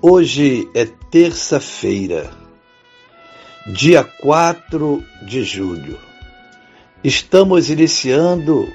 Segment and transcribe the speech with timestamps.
[0.00, 2.30] Hoje é terça-feira,
[3.66, 5.98] dia 4 de julho.
[7.02, 8.72] Estamos iniciando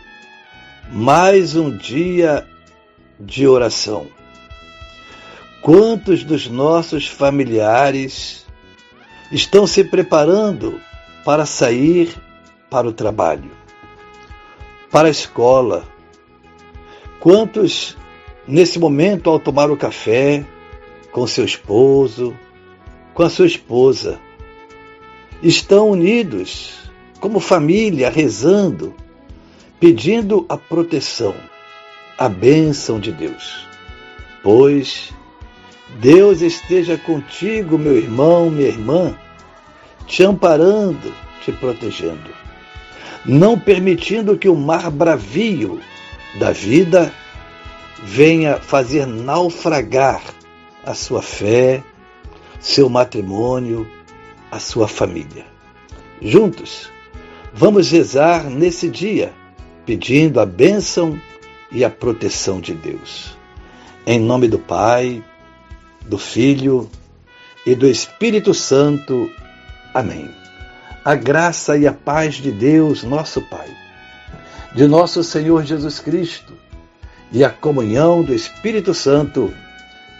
[0.91, 2.45] mais um dia
[3.17, 4.07] de oração.
[5.61, 8.45] Quantos dos nossos familiares
[9.31, 10.81] estão se preparando
[11.23, 12.13] para sair
[12.69, 13.51] para o trabalho,
[14.91, 15.85] para a escola?
[17.21, 17.95] Quantos,
[18.45, 20.45] nesse momento, ao tomar o café,
[21.13, 22.35] com seu esposo,
[23.13, 24.19] com a sua esposa.
[25.41, 26.73] Estão unidos
[27.19, 28.93] como família, rezando,
[29.79, 31.35] pedindo a proteção,
[32.17, 33.65] a bênção de Deus.
[34.41, 35.13] Pois
[35.99, 39.15] Deus esteja contigo, meu irmão, minha irmã,
[40.07, 42.29] te amparando, te protegendo,
[43.23, 45.79] não permitindo que o mar bravio
[46.39, 47.13] da vida
[48.01, 50.21] venha fazer naufragar
[50.85, 51.83] a sua fé,
[52.59, 53.89] seu matrimônio,
[54.51, 55.45] a sua família.
[56.21, 56.89] Juntos,
[57.53, 59.33] vamos rezar nesse dia,
[59.85, 61.19] pedindo a bênção
[61.71, 63.35] e a proteção de Deus.
[64.05, 65.23] Em nome do Pai,
[66.05, 66.89] do Filho
[67.65, 69.29] e do Espírito Santo.
[69.93, 70.29] Amém.
[71.03, 73.69] A graça e a paz de Deus, nosso Pai,
[74.73, 76.53] de nosso Senhor Jesus Cristo
[77.31, 79.53] e a comunhão do Espírito Santo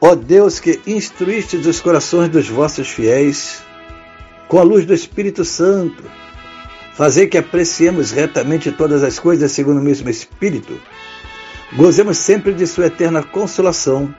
[0.00, 3.62] Ó Deus que instruíste os corações dos vossos fiéis,
[4.48, 6.02] com a luz do Espírito Santo,
[6.94, 10.80] fazer que apreciemos retamente todas as coisas segundo o mesmo Espírito,
[11.74, 14.14] gozemos sempre de Sua eterna consolação,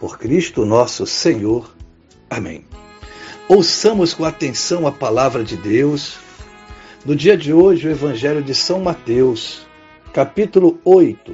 [0.00, 1.70] por Cristo nosso Senhor.
[2.30, 2.64] Amém.
[3.46, 6.18] Ouçamos com atenção a palavra de Deus.
[7.04, 9.66] No dia de hoje, o Evangelho de São Mateus,
[10.12, 11.32] capítulo 8,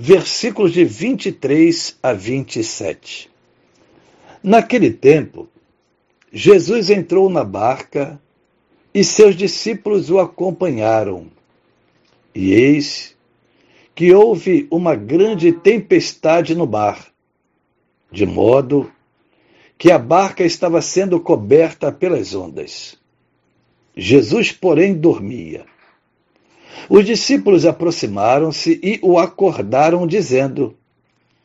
[0.00, 3.28] versículos de 23 a 27.
[4.40, 5.48] Naquele tempo,
[6.32, 8.20] Jesus entrou na barca
[8.94, 11.26] e seus discípulos o acompanharam.
[12.32, 13.16] E eis
[13.92, 17.08] que houve uma grande tempestade no mar,
[18.12, 18.88] de modo
[19.76, 22.96] que a barca estava sendo coberta pelas ondas.
[23.96, 25.66] Jesus, porém, dormia.
[26.88, 30.76] Os discípulos aproximaram-se e o acordaram, dizendo: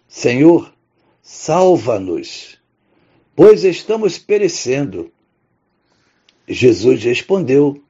[0.08, 0.74] Senhor,
[1.22, 2.58] salva-nos,
[3.36, 5.12] pois estamos perecendo.
[6.48, 7.82] Jesus respondeu: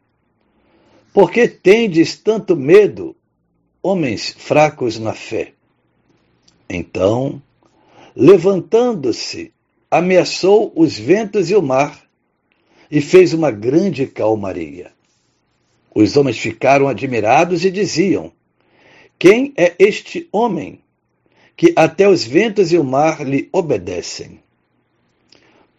[1.14, 3.16] Por que tendes tanto medo,
[3.82, 5.54] homens fracos na fé?
[6.70, 7.42] Então,
[8.16, 9.54] levantando-se,
[9.90, 12.02] ameaçou os ventos e o mar,
[12.90, 14.92] e fez uma grande calmaria.
[15.94, 18.32] Os homens ficaram admirados e diziam:
[19.20, 20.80] Quem é este homem
[21.56, 24.42] que até os ventos e o mar lhe obedecem?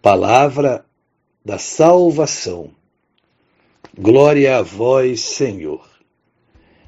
[0.01, 0.85] Palavra
[1.45, 2.71] da salvação.
[3.99, 5.89] Glória a vós, Senhor.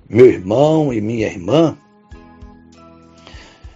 [0.09, 1.76] Meu irmão e minha irmã,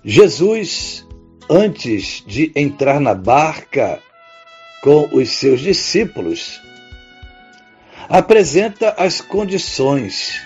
[0.05, 1.07] Jesus,
[1.49, 4.01] antes de entrar na barca
[4.83, 6.61] com os seus discípulos,
[8.11, 10.43] apresenta as condições,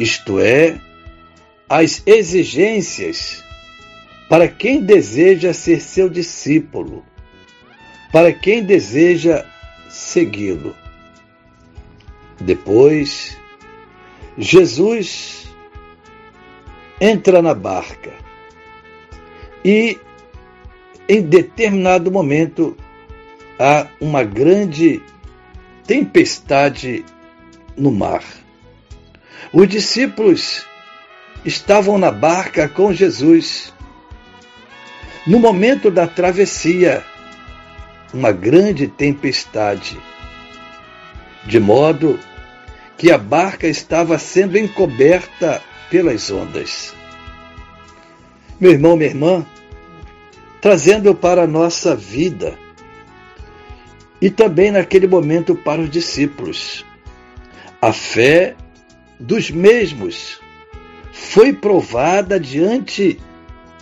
[0.00, 0.80] isto é,
[1.68, 3.44] as exigências
[4.26, 7.04] para quem deseja ser seu discípulo,
[8.10, 9.44] para quem deseja
[9.90, 10.74] segui-lo.
[12.40, 13.36] Depois,
[14.38, 15.46] Jesus
[16.98, 18.12] entra na barca
[19.62, 19.98] e,
[21.06, 22.74] em determinado momento,
[23.58, 25.02] há uma grande
[25.86, 27.04] tempestade
[27.76, 28.22] no mar.
[29.52, 30.64] Os discípulos
[31.44, 33.72] estavam na barca com Jesus.
[35.26, 37.04] No momento da travessia,
[38.12, 39.98] uma grande tempestade,
[41.46, 42.18] de modo
[42.96, 46.94] que a barca estava sendo encoberta pelas ondas.
[48.60, 49.46] Meu irmão, minha irmã,
[50.60, 52.63] trazendo para a nossa vida
[54.24, 56.82] e também naquele momento para os discípulos.
[57.78, 58.56] A fé
[59.20, 60.40] dos mesmos
[61.12, 63.20] foi provada diante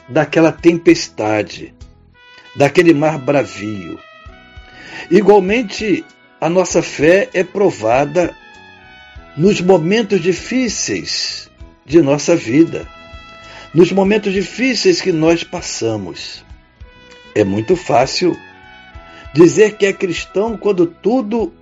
[0.08, 1.72] daquela tempestade,
[2.56, 4.00] daquele mar bravio.
[5.08, 6.04] Igualmente,
[6.40, 8.34] a nossa fé é provada
[9.36, 11.48] nos momentos difíceis
[11.86, 12.84] de nossa vida,
[13.72, 16.44] nos momentos difíceis que nós passamos.
[17.32, 18.36] É muito fácil
[19.32, 21.52] dizer que é cristão quando tudo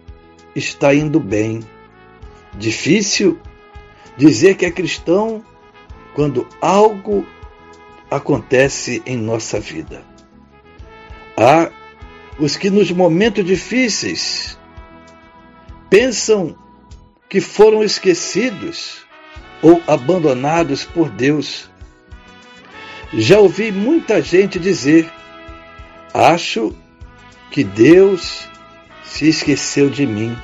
[0.55, 1.61] está indo bem.
[2.59, 3.39] Difícil
[4.17, 5.45] dizer que é cristão
[6.15, 7.27] quando algo
[8.11, 10.03] acontece em nossa vida.
[11.37, 11.71] Há
[12.39, 14.59] os que nos momentos difíceis
[15.89, 16.57] pensam
[17.29, 19.07] que foram esquecidos
[19.63, 21.71] ou abandonados por Deus.
[23.13, 25.11] Já ouvi muita gente dizer:
[26.13, 26.75] Acho
[27.51, 28.49] que Deus
[29.05, 30.37] se esqueceu de mim,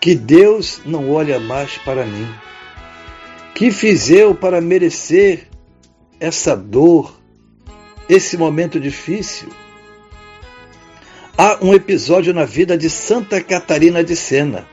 [0.00, 2.28] que Deus não olha mais para mim.
[3.54, 5.48] Que fiz eu para merecer
[6.18, 7.20] essa dor,
[8.08, 9.48] esse momento difícil?
[11.36, 14.66] Há um episódio na vida de Santa Catarina de Sena,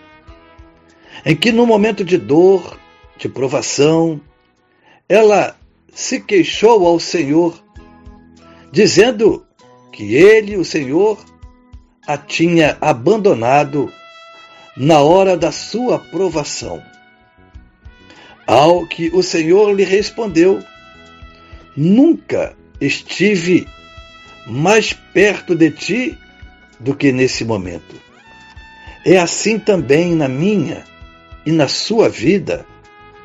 [1.25, 2.77] em que, no momento de dor,
[3.17, 4.21] de provação,
[5.07, 5.57] ela
[5.93, 7.61] se queixou ao Senhor,
[8.71, 9.45] dizendo
[9.91, 11.17] que ele, o Senhor,
[12.09, 13.93] a tinha abandonado
[14.75, 16.81] na hora da sua provação.
[18.47, 20.59] Ao que o Senhor lhe respondeu:
[21.77, 23.67] Nunca estive
[24.47, 26.17] mais perto de ti
[26.79, 27.95] do que nesse momento.
[29.05, 30.83] É assim também na minha
[31.45, 32.65] e na sua vida,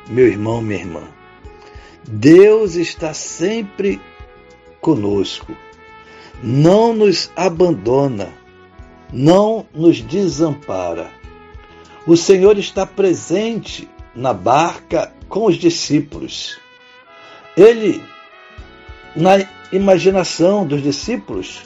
[0.07, 1.07] meu irmão, minha irmã.
[2.07, 3.99] Deus está sempre
[4.79, 5.57] conosco,
[6.43, 8.44] não nos abandona,
[9.11, 11.09] não nos desampara.
[12.05, 16.59] O Senhor está presente na barca com os discípulos.
[17.57, 18.03] Ele,
[19.15, 21.61] na imaginação dos discípulos,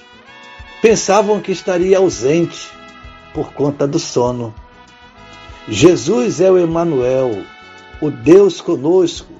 [0.82, 2.70] pensavam que estaria ausente
[3.34, 4.54] por conta do sono.
[5.68, 7.44] Jesus é o Emanuel,
[8.02, 9.34] o Deus conosco.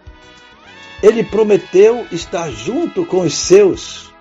[1.02, 4.12] Ele prometeu estar junto com os seus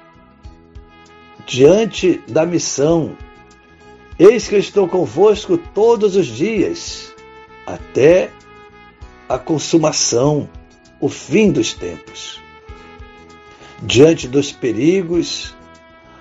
[1.45, 3.17] diante da missão.
[4.19, 7.15] Eis que estou convosco todos os dias,
[7.65, 8.33] até
[9.29, 10.49] a consumação,
[11.01, 12.41] o fim dos tempos.
[13.81, 15.55] Diante dos perigos,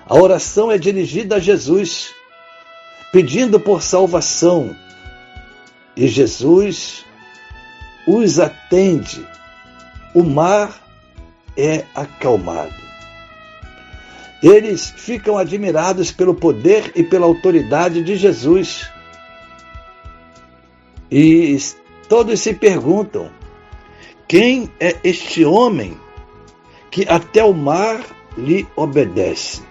[0.06, 2.14] a oração é dirigida a Jesus,
[3.12, 4.76] pedindo por salvação
[5.96, 7.04] e Jesus
[8.06, 9.26] os atende.
[10.14, 10.80] O mar
[11.56, 12.87] é acalmado.
[14.42, 18.88] Eles ficam admirados pelo poder e pela autoridade de Jesus.
[21.10, 21.56] E
[22.08, 23.30] todos se perguntam:
[24.28, 25.98] quem é este homem
[26.90, 28.00] que até o mar
[28.36, 29.62] lhe obedece?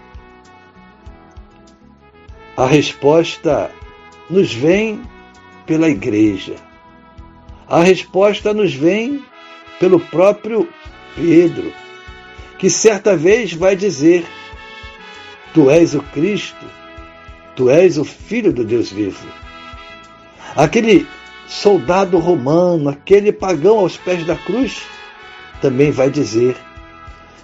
[2.56, 3.70] A resposta
[4.28, 5.00] nos vem
[5.64, 6.56] pela igreja.
[7.68, 9.24] A resposta nos vem
[9.78, 10.68] pelo próprio
[11.14, 11.72] Pedro,
[12.58, 14.26] que certa vez vai dizer:
[15.54, 16.66] Tu és o Cristo,
[17.56, 19.26] tu és o Filho do Deus vivo.
[20.54, 21.06] Aquele
[21.46, 24.82] soldado romano, aquele pagão aos pés da cruz,
[25.60, 26.56] também vai dizer: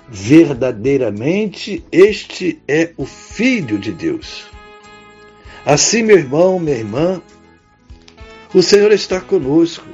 [0.08, 4.44] verdadeiramente este é o Filho de Deus.
[5.64, 7.22] Assim, meu irmão, minha irmã,
[8.52, 9.86] o Senhor está conosco.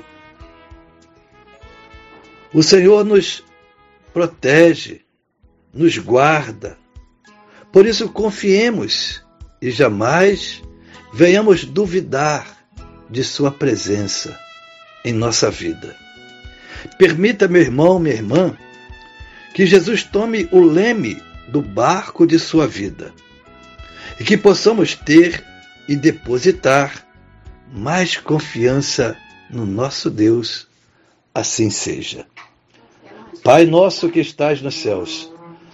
[2.53, 3.45] O Senhor nos
[4.13, 5.03] protege,
[5.73, 6.77] nos guarda.
[7.73, 9.23] Por isso confiemos
[9.61, 10.63] e jamais
[11.13, 12.57] venhamos duvidar
[13.09, 14.39] de Sua presença
[15.05, 15.97] em nossa vida.
[16.99, 18.57] Permita, meu irmão, minha irmã,
[19.55, 23.13] que Jesus tome o leme do barco de sua vida
[24.19, 25.45] e que possamos ter
[25.89, 27.07] e depositar
[27.73, 29.17] mais confiança
[29.51, 30.69] no nosso Deus,
[31.35, 32.27] assim seja.
[33.43, 35.31] Pai nosso que estás nos céus,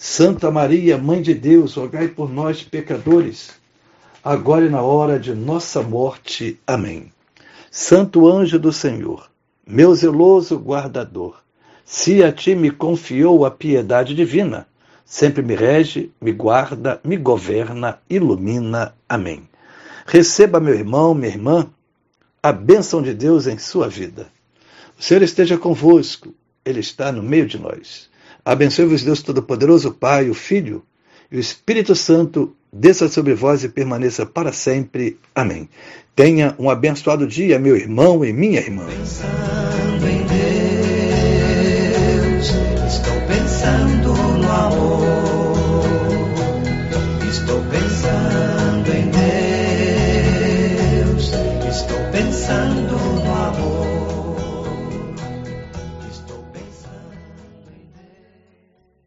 [0.00, 3.50] Santa Maria, Mãe de Deus, rogai por nós, pecadores,
[4.22, 6.56] agora e na hora de nossa morte.
[6.64, 7.12] Amém.
[7.68, 9.28] Santo anjo do Senhor,
[9.66, 11.42] meu zeloso guardador,
[11.84, 14.68] se a ti me confiou a piedade divina,
[15.04, 18.94] sempre me rege, me guarda, me governa, ilumina.
[19.08, 19.48] Amém.
[20.06, 21.68] Receba, meu irmão, minha irmã,
[22.40, 24.28] a bênção de Deus em sua vida.
[24.96, 26.32] O Senhor esteja convosco,
[26.64, 28.08] Ele está no meio de nós.
[28.48, 30.82] Abençoe-vos, Deus Todo-Poderoso, Pai, o Filho
[31.30, 35.18] e o Espírito Santo, desça sobre vós e permaneça para sempre.
[35.34, 35.68] Amém.
[36.16, 38.86] Tenha um abençoado dia, meu irmão e minha irmã.
[38.86, 40.24] Pensando em
[42.38, 42.46] Deus,
[42.90, 44.07] estou pensando